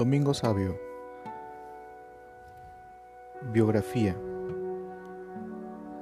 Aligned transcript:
Domingo 0.00 0.32
Sabio. 0.32 0.80
Biografía. 3.52 4.16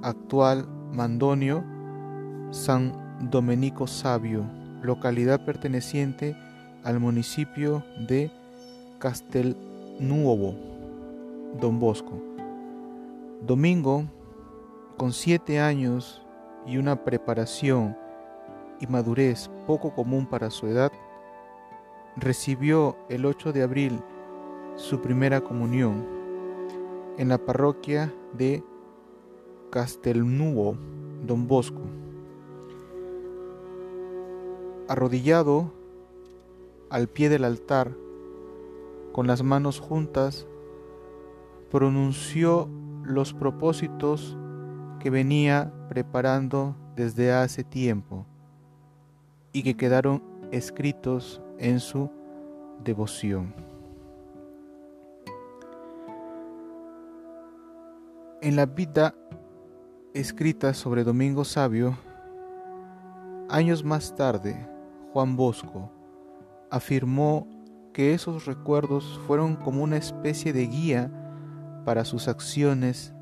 actual 0.02 0.68
Mandonio, 0.92 1.64
San 2.52 2.94
Domenico 3.30 3.88
Sabio, 3.88 4.44
localidad 4.82 5.46
perteneciente 5.46 6.36
al 6.84 7.00
municipio 7.00 7.84
de 8.08 8.32
Castelnuovo, 9.00 10.56
Don 11.60 11.80
Bosco. 11.80 12.22
Domingo, 13.42 14.04
con 14.98 15.14
siete 15.14 15.60
años 15.60 16.22
y 16.66 16.78
una 16.78 17.04
preparación 17.04 17.96
y 18.80 18.88
madurez 18.88 19.50
poco 19.66 19.94
común 19.94 20.26
para 20.26 20.50
su 20.50 20.68
edad, 20.68 20.92
recibió 22.16 22.98
el 23.10 23.26
8 23.26 23.54
de 23.54 23.64
abril 23.64 24.02
su 24.76 25.02
primera 25.02 25.42
comunión 25.42 26.19
en 27.20 27.28
la 27.28 27.38
parroquia 27.38 28.14
de 28.34 28.64
Castelnuovo, 29.72 30.78
Don 31.28 31.50
Bosco. 31.50 31.82
Arrodillado 34.88 35.74
al 36.90 37.10
pie 37.10 37.28
del 37.28 37.44
altar, 37.44 37.92
con 39.12 39.28
las 39.28 39.44
manos 39.44 39.82
juntas, 39.82 40.48
pronunció 41.70 42.70
los 43.04 43.34
propósitos 43.34 44.38
que 45.02 45.10
venía 45.10 45.74
preparando 45.90 46.78
desde 46.96 47.34
hace 47.34 47.66
tiempo 47.66 48.26
y 49.52 49.64
que 49.64 49.76
quedaron 49.76 50.24
escritos 50.52 51.42
en 51.58 51.82
su 51.82 52.10
devoción. 52.82 53.69
En 58.42 58.56
la 58.56 58.66
vida 58.66 59.14
escrita 60.14 60.74
sobre 60.74 61.04
Domingo 61.04 61.44
Sabio, 61.44 61.98
años 63.50 63.84
más 63.84 64.16
tarde, 64.16 64.66
Juan 65.12 65.36
Bosco 65.36 65.92
afirmó 66.72 67.50
que 67.92 68.14
esos 68.14 68.46
recuerdos 68.46 69.20
fueron 69.28 69.58
como 69.58 69.84
una 69.84 69.98
especie 69.98 70.54
de 70.54 70.68
guía 70.68 71.12
para 71.84 72.06
sus 72.06 72.30
acciones 72.30 73.14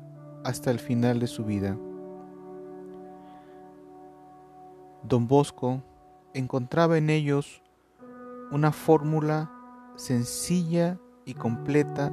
hasta 0.44 0.70
el 0.70 0.78
final 0.78 1.18
de 1.18 1.26
su 1.26 1.44
vida. 1.44 1.76
Don 5.02 5.26
Bosco 5.26 5.82
encontraba 6.32 6.96
en 6.96 7.10
ellos 7.10 7.60
una 8.52 8.70
fórmula 8.70 9.50
sencilla 9.96 10.96
y 11.24 11.34
completa 11.34 12.12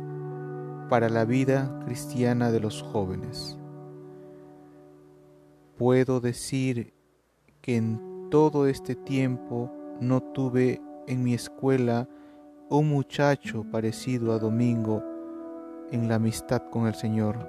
para 0.89 1.09
la 1.09 1.25
vida 1.25 1.79
cristiana 1.85 2.51
de 2.51 2.59
los 2.59 2.81
jóvenes. 2.81 3.57
Puedo 5.77 6.19
decir 6.19 6.93
que 7.61 7.77
en 7.77 8.29
todo 8.29 8.67
este 8.67 8.95
tiempo 8.95 9.71
no 9.99 10.21
tuve 10.21 10.81
en 11.07 11.23
mi 11.23 11.33
escuela 11.33 12.07
un 12.69 12.89
muchacho 12.89 13.65
parecido 13.71 14.33
a 14.33 14.39
Domingo 14.39 15.03
en 15.91 16.07
la 16.07 16.15
amistad 16.15 16.63
con 16.69 16.87
el 16.87 16.95
Señor. 16.95 17.47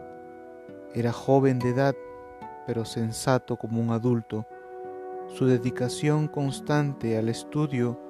Era 0.95 1.13
joven 1.13 1.59
de 1.59 1.71
edad, 1.71 1.95
pero 2.67 2.85
sensato 2.85 3.57
como 3.57 3.81
un 3.81 3.91
adulto. 3.91 4.47
Su 5.29 5.47
dedicación 5.47 6.29
constante 6.29 7.19
al 7.19 7.29
estudio 7.29 8.01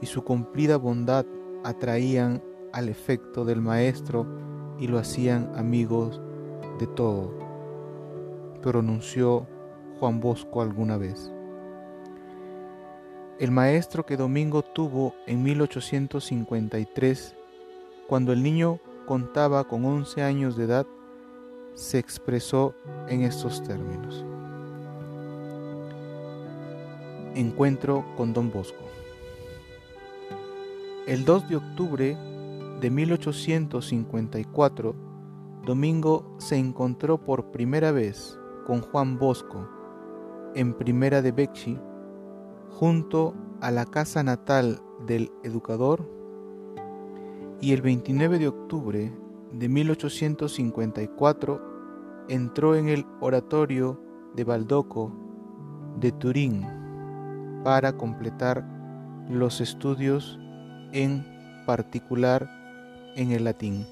y 0.00 0.06
su 0.06 0.24
cumplida 0.24 0.76
bondad 0.76 1.24
atraían 1.64 2.42
al 2.72 2.88
efecto 2.88 3.44
del 3.44 3.60
Maestro 3.60 4.26
y 4.82 4.88
lo 4.88 4.98
hacían 4.98 5.52
amigos 5.54 6.20
de 6.80 6.88
todo, 6.88 7.30
pronunció 8.62 9.46
Juan 10.00 10.18
Bosco 10.18 10.60
alguna 10.60 10.96
vez. 10.96 11.30
El 13.38 13.52
maestro 13.52 14.04
que 14.04 14.16
Domingo 14.16 14.62
tuvo 14.62 15.14
en 15.28 15.44
1853, 15.44 17.36
cuando 18.08 18.32
el 18.32 18.42
niño 18.42 18.80
contaba 19.06 19.62
con 19.62 19.84
11 19.84 20.20
años 20.20 20.56
de 20.56 20.64
edad, 20.64 20.86
se 21.74 22.00
expresó 22.00 22.74
en 23.06 23.22
estos 23.22 23.62
términos. 23.62 24.24
Encuentro 27.36 28.04
con 28.16 28.32
Don 28.32 28.50
Bosco. 28.50 28.82
El 31.06 31.24
2 31.24 31.48
de 31.48 31.56
octubre 31.56 32.31
de 32.82 32.90
1854, 32.90 34.94
Domingo 35.64 36.34
se 36.38 36.56
encontró 36.56 37.24
por 37.24 37.52
primera 37.52 37.92
vez 37.92 38.36
con 38.66 38.80
Juan 38.80 39.20
Bosco 39.20 39.68
en 40.56 40.74
Primera 40.74 41.22
de 41.22 41.30
Becci, 41.30 41.78
junto 42.70 43.36
a 43.60 43.70
la 43.70 43.86
casa 43.86 44.24
natal 44.24 44.82
del 45.06 45.30
educador, 45.44 46.10
y 47.60 47.72
el 47.72 47.82
29 47.82 48.40
de 48.40 48.48
octubre 48.48 49.16
de 49.52 49.68
1854 49.68 51.62
entró 52.28 52.74
en 52.74 52.88
el 52.88 53.06
oratorio 53.20 54.02
de 54.34 54.42
Baldoco 54.42 55.12
de 56.00 56.10
Turín 56.10 56.66
para 57.62 57.96
completar 57.96 58.66
los 59.30 59.60
estudios 59.60 60.36
en 60.90 61.24
particular 61.64 62.61
en 63.16 63.32
el 63.32 63.44
latín. 63.44 63.86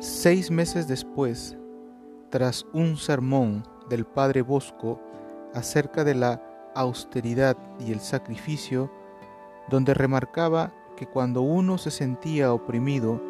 Seis 0.00 0.50
meses 0.50 0.86
después, 0.86 1.56
tras 2.30 2.66
un 2.72 2.96
sermón 2.96 3.64
del 3.88 4.04
padre 4.04 4.42
Bosco 4.42 5.00
acerca 5.54 6.04
de 6.04 6.14
la 6.14 6.42
austeridad 6.74 7.56
y 7.84 7.92
el 7.92 8.00
sacrificio, 8.00 8.90
donde 9.70 9.94
remarcaba 9.94 10.72
que 10.96 11.06
cuando 11.06 11.42
uno 11.42 11.78
se 11.78 11.90
sentía 11.90 12.52
oprimido 12.52 13.20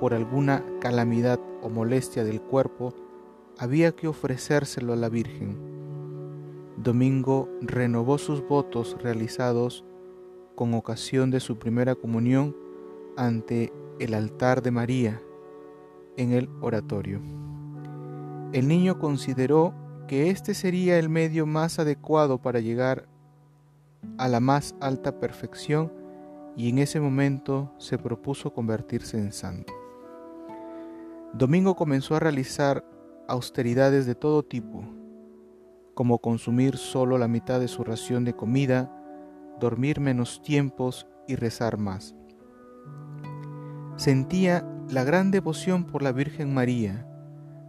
por 0.00 0.14
alguna 0.14 0.64
calamidad 0.80 1.38
o 1.62 1.68
molestia 1.68 2.24
del 2.24 2.40
cuerpo, 2.40 2.94
había 3.58 3.92
que 3.92 4.08
ofrecérselo 4.08 4.92
a 4.92 4.96
la 4.96 5.08
Virgen. 5.08 5.58
Domingo 6.76 7.48
renovó 7.60 8.16
sus 8.16 8.46
votos 8.46 8.96
realizados 9.02 9.84
con 10.54 10.74
ocasión 10.74 11.30
de 11.30 11.40
su 11.40 11.58
primera 11.58 11.94
comunión 11.94 12.56
ante 13.16 13.72
el 13.98 14.14
altar 14.14 14.62
de 14.62 14.70
María 14.70 15.20
en 16.16 16.32
el 16.32 16.48
oratorio. 16.60 17.20
El 18.52 18.66
niño 18.68 18.98
consideró 18.98 19.74
que 20.08 20.30
este 20.30 20.54
sería 20.54 20.98
el 20.98 21.08
medio 21.08 21.46
más 21.46 21.78
adecuado 21.78 22.42
para 22.42 22.60
llegar 22.60 23.08
a 24.18 24.28
la 24.28 24.40
más 24.40 24.74
alta 24.80 25.20
perfección 25.20 25.92
y 26.56 26.68
en 26.68 26.78
ese 26.78 27.00
momento 27.00 27.72
se 27.78 27.96
propuso 27.96 28.52
convertirse 28.52 29.18
en 29.18 29.32
santo. 29.32 29.72
Domingo 31.32 31.76
comenzó 31.76 32.16
a 32.16 32.20
realizar 32.20 32.84
austeridades 33.28 34.04
de 34.04 34.16
todo 34.16 34.42
tipo, 34.42 34.82
como 35.94 36.18
consumir 36.18 36.76
solo 36.76 37.18
la 37.18 37.28
mitad 37.28 37.60
de 37.60 37.68
su 37.68 37.84
ración 37.84 38.24
de 38.24 38.34
comida, 38.34 38.90
dormir 39.60 40.00
menos 40.00 40.42
tiempos 40.42 41.06
y 41.28 41.36
rezar 41.36 41.78
más. 41.78 42.14
Sentía 43.96 44.66
la 44.88 45.04
gran 45.04 45.30
devoción 45.30 45.84
por 45.84 46.02
la 46.02 46.10
Virgen 46.10 46.52
María, 46.52 47.06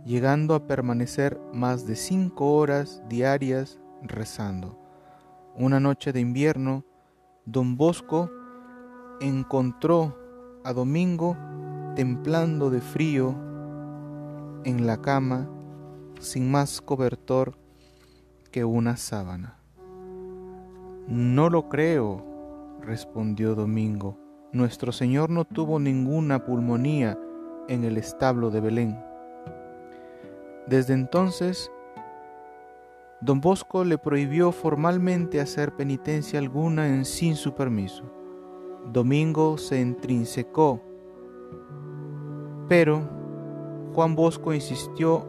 llegando 0.06 0.56
a 0.56 0.66
permanecer 0.66 1.40
más 1.54 1.86
de 1.86 1.96
cinco 1.96 2.56
horas 2.56 3.04
diarias 3.08 3.80
rezando. 4.02 4.80
Una 5.56 5.80
noche 5.80 6.14
de 6.14 6.22
invierno, 6.22 6.86
don 7.46 7.78
Bosco 7.78 8.32
encontró 9.20 10.18
a 10.64 10.74
Domingo 10.74 11.38
templando 11.96 12.70
de 12.70 12.82
frío 12.82 13.36
en 14.64 14.88
la 14.88 15.02
cama 15.02 15.50
sin 16.20 16.50
más 16.50 16.82
cobertor 16.82 17.58
que 18.52 18.64
una 18.64 18.98
sábana. 18.98 19.61
No 21.12 21.50
lo 21.50 21.68
creo, 21.68 22.24
respondió 22.80 23.54
Domingo. 23.54 24.18
Nuestro 24.54 24.94
Señor 24.94 25.30
no 25.30 25.44
tuvo 25.44 25.78
ninguna 25.78 26.46
pulmonía 26.46 27.20
en 27.68 27.84
el 27.84 27.98
establo 27.98 28.50
de 28.50 28.62
Belén. 28.62 28.98
Desde 30.68 30.94
entonces, 30.94 31.70
don 33.20 33.42
Bosco 33.42 33.84
le 33.84 33.98
prohibió 33.98 34.54
formalmente 34.54 35.42
hacer 35.42 35.76
penitencia 35.76 36.40
alguna 36.40 36.88
en 36.88 37.04
sin 37.04 37.36
su 37.36 37.56
permiso. 37.56 38.04
Domingo 38.94 39.58
se 39.58 39.82
intrinsecó, 39.82 40.82
pero 42.70 43.02
Juan 43.94 44.16
Bosco 44.16 44.54
insistió 44.54 45.28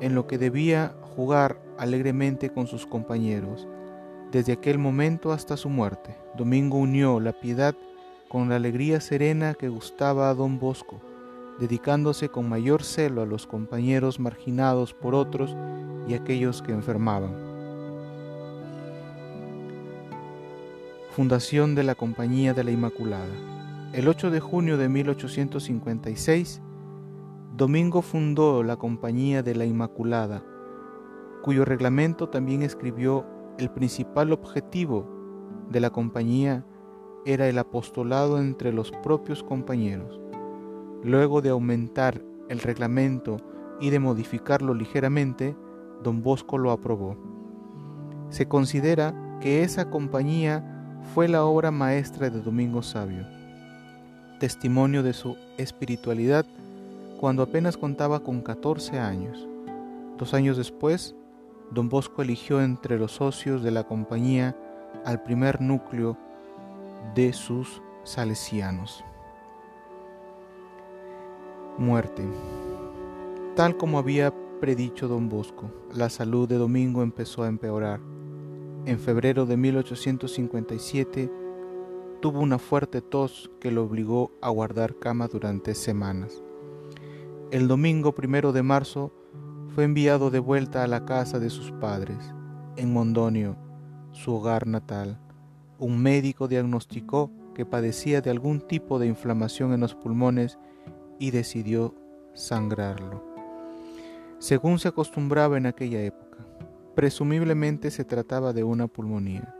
en 0.00 0.14
lo 0.14 0.28
que 0.28 0.38
debía 0.38 0.94
jugar 1.16 1.60
alegremente 1.76 2.50
con 2.50 2.68
sus 2.68 2.86
compañeros. 2.86 3.66
Desde 4.32 4.52
aquel 4.52 4.76
momento 4.76 5.32
hasta 5.32 5.56
su 5.56 5.70
muerte, 5.70 6.14
Domingo 6.36 6.76
unió 6.76 7.18
la 7.18 7.32
piedad 7.32 7.74
con 8.28 8.50
la 8.50 8.56
alegría 8.56 9.00
serena 9.00 9.54
que 9.54 9.70
gustaba 9.70 10.28
a 10.28 10.34
don 10.34 10.58
Bosco, 10.58 11.00
dedicándose 11.58 12.28
con 12.28 12.46
mayor 12.46 12.82
celo 12.82 13.22
a 13.22 13.26
los 13.26 13.46
compañeros 13.46 14.20
marginados 14.20 14.92
por 14.92 15.14
otros 15.14 15.56
y 16.06 16.12
aquellos 16.12 16.60
que 16.60 16.72
enfermaban. 16.72 17.34
Fundación 21.12 21.74
de 21.74 21.84
la 21.84 21.94
Compañía 21.94 22.52
de 22.52 22.64
la 22.64 22.70
Inmaculada. 22.70 23.34
El 23.94 24.08
8 24.08 24.30
de 24.30 24.40
junio 24.40 24.76
de 24.76 24.90
1856, 24.90 26.60
Domingo 27.56 28.02
fundó 28.02 28.62
la 28.62 28.76
Compañía 28.76 29.42
de 29.42 29.54
la 29.54 29.64
Inmaculada, 29.64 30.44
cuyo 31.42 31.64
reglamento 31.64 32.28
también 32.28 32.62
escribió 32.62 33.37
el 33.58 33.70
principal 33.70 34.32
objetivo 34.32 35.06
de 35.68 35.80
la 35.80 35.90
compañía 35.90 36.64
era 37.26 37.48
el 37.48 37.58
apostolado 37.58 38.38
entre 38.38 38.72
los 38.72 38.90
propios 38.90 39.42
compañeros. 39.42 40.20
Luego 41.02 41.42
de 41.42 41.50
aumentar 41.50 42.22
el 42.48 42.60
reglamento 42.60 43.36
y 43.80 43.90
de 43.90 43.98
modificarlo 43.98 44.74
ligeramente, 44.74 45.56
don 46.02 46.22
Bosco 46.22 46.56
lo 46.56 46.70
aprobó. 46.70 47.16
Se 48.30 48.46
considera 48.46 49.38
que 49.40 49.62
esa 49.62 49.90
compañía 49.90 50.96
fue 51.14 51.28
la 51.28 51.44
obra 51.44 51.70
maestra 51.70 52.30
de 52.30 52.40
Domingo 52.40 52.82
Sabio, 52.82 53.26
testimonio 54.38 55.02
de 55.02 55.12
su 55.12 55.36
espiritualidad 55.56 56.46
cuando 57.20 57.42
apenas 57.42 57.76
contaba 57.76 58.20
con 58.20 58.40
14 58.40 58.98
años. 59.00 59.48
Dos 60.16 60.34
años 60.34 60.56
después, 60.56 61.16
don 61.70 61.88
Bosco 61.88 62.22
eligió 62.22 62.62
entre 62.62 62.98
los 62.98 63.12
socios 63.12 63.62
de 63.62 63.70
la 63.70 63.84
compañía 63.84 64.56
al 65.04 65.22
primer 65.22 65.60
núcleo 65.60 66.16
de 67.14 67.32
sus 67.32 67.82
salesianos. 68.04 69.04
Muerte. 71.76 72.24
Tal 73.54 73.76
como 73.76 73.98
había 73.98 74.32
predicho 74.60 75.08
don 75.08 75.28
Bosco, 75.28 75.70
la 75.94 76.10
salud 76.10 76.48
de 76.48 76.56
Domingo 76.56 77.02
empezó 77.02 77.42
a 77.42 77.48
empeorar. 77.48 78.00
En 78.84 78.98
febrero 78.98 79.46
de 79.46 79.56
1857 79.56 81.30
tuvo 82.20 82.40
una 82.40 82.58
fuerte 82.58 83.00
tos 83.00 83.50
que 83.60 83.70
lo 83.70 83.84
obligó 83.84 84.32
a 84.40 84.48
guardar 84.48 84.96
cama 84.98 85.28
durante 85.28 85.74
semanas. 85.74 86.42
El 87.50 87.68
domingo 87.68 88.14
primero 88.14 88.52
de 88.52 88.62
marzo 88.62 89.12
fue 89.74 89.84
enviado 89.84 90.30
de 90.30 90.38
vuelta 90.38 90.82
a 90.82 90.86
la 90.86 91.04
casa 91.04 91.38
de 91.38 91.50
sus 91.50 91.70
padres, 91.72 92.18
en 92.76 92.92
Mondonio, 92.92 93.56
su 94.12 94.34
hogar 94.34 94.66
natal. 94.66 95.18
Un 95.78 96.02
médico 96.02 96.48
diagnosticó 96.48 97.30
que 97.54 97.66
padecía 97.66 98.20
de 98.20 98.30
algún 98.30 98.60
tipo 98.60 98.98
de 98.98 99.06
inflamación 99.06 99.72
en 99.72 99.80
los 99.80 99.94
pulmones 99.94 100.58
y 101.18 101.30
decidió 101.30 101.94
sangrarlo. 102.34 103.24
Según 104.38 104.78
se 104.78 104.88
acostumbraba 104.88 105.56
en 105.56 105.66
aquella 105.66 106.00
época, 106.02 106.38
presumiblemente 106.94 107.90
se 107.90 108.04
trataba 108.04 108.52
de 108.52 108.64
una 108.64 108.86
pulmonía 108.86 109.54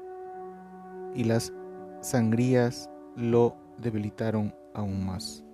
y 1.15 1.25
las 1.25 1.53
sangrías 2.01 2.89
lo 3.17 3.57
debilitaron 3.79 4.55
aún 4.75 5.05
más. 5.05 5.45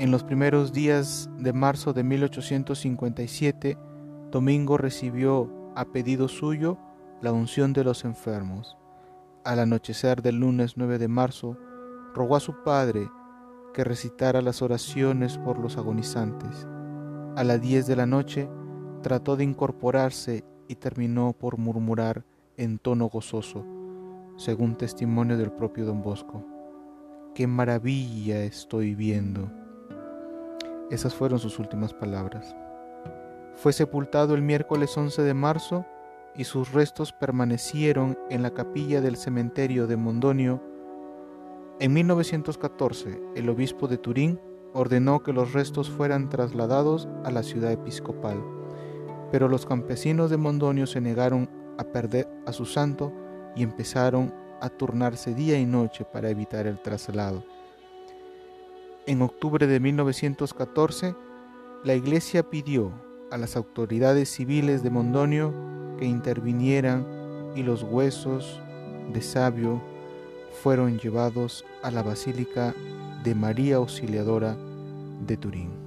En 0.00 0.10
los 0.10 0.24
primeros 0.24 0.72
días 0.72 1.28
de 1.36 1.52
marzo 1.52 1.92
de 1.92 2.02
1857, 2.02 3.76
Domingo 4.30 4.78
recibió 4.78 5.52
a 5.76 5.84
pedido 5.84 6.26
suyo 6.28 6.78
la 7.20 7.34
unción 7.34 7.74
de 7.74 7.84
los 7.84 8.06
enfermos. 8.06 8.78
Al 9.44 9.58
anochecer 9.58 10.22
del 10.22 10.36
lunes 10.36 10.78
9 10.78 10.96
de 10.96 11.08
marzo, 11.08 11.58
rogó 12.14 12.36
a 12.36 12.40
su 12.40 12.62
padre 12.64 13.10
que 13.74 13.84
recitara 13.84 14.40
las 14.40 14.62
oraciones 14.62 15.36
por 15.36 15.58
los 15.58 15.76
agonizantes. 15.76 16.66
A 17.36 17.44
las 17.44 17.60
10 17.60 17.86
de 17.86 17.96
la 17.96 18.06
noche 18.06 18.48
trató 19.02 19.36
de 19.36 19.44
incorporarse 19.44 20.46
y 20.66 20.76
terminó 20.76 21.34
por 21.34 21.58
murmurar 21.58 22.24
en 22.56 22.78
tono 22.78 23.10
gozoso, 23.10 23.66
según 24.36 24.76
testimonio 24.76 25.36
del 25.36 25.52
propio 25.52 25.84
don 25.84 26.00
Bosco. 26.00 26.42
¡Qué 27.34 27.46
maravilla 27.46 28.42
estoy 28.44 28.94
viendo! 28.94 29.59
Esas 30.90 31.14
fueron 31.14 31.38
sus 31.38 31.58
últimas 31.60 31.94
palabras. 31.94 32.56
Fue 33.54 33.72
sepultado 33.72 34.34
el 34.34 34.42
miércoles 34.42 34.96
11 34.96 35.22
de 35.22 35.34
marzo 35.34 35.86
y 36.34 36.44
sus 36.44 36.72
restos 36.72 37.12
permanecieron 37.12 38.18
en 38.28 38.42
la 38.42 38.50
capilla 38.50 39.00
del 39.00 39.16
cementerio 39.16 39.86
de 39.86 39.96
Mondonio. 39.96 40.62
En 41.78 41.92
1914, 41.92 43.20
el 43.36 43.48
obispo 43.48 43.86
de 43.86 43.98
Turín 43.98 44.40
ordenó 44.72 45.22
que 45.22 45.32
los 45.32 45.52
restos 45.52 45.88
fueran 45.90 46.28
trasladados 46.28 47.08
a 47.24 47.30
la 47.30 47.42
ciudad 47.42 47.70
episcopal, 47.70 48.42
pero 49.30 49.48
los 49.48 49.66
campesinos 49.66 50.30
de 50.30 50.36
Mondonio 50.36 50.86
se 50.86 51.00
negaron 51.00 51.48
a 51.78 51.84
perder 51.84 52.28
a 52.46 52.52
su 52.52 52.64
santo 52.64 53.12
y 53.54 53.62
empezaron 53.62 54.34
a 54.60 54.68
turnarse 54.68 55.34
día 55.34 55.58
y 55.58 55.66
noche 55.66 56.04
para 56.04 56.30
evitar 56.30 56.66
el 56.66 56.80
traslado. 56.80 57.44
En 59.10 59.22
octubre 59.22 59.66
de 59.66 59.80
1914, 59.80 61.16
la 61.82 61.96
Iglesia 61.96 62.48
pidió 62.48 62.92
a 63.32 63.38
las 63.38 63.56
autoridades 63.56 64.28
civiles 64.28 64.84
de 64.84 64.90
Mondonio 64.90 65.52
que 65.98 66.04
intervinieran 66.04 67.04
y 67.56 67.64
los 67.64 67.82
huesos 67.82 68.60
de 69.12 69.20
Sabio 69.20 69.82
fueron 70.62 71.00
llevados 71.00 71.64
a 71.82 71.90
la 71.90 72.04
Basílica 72.04 72.72
de 73.24 73.34
María 73.34 73.78
Auxiliadora 73.78 74.56
de 75.26 75.36
Turín. 75.36 75.79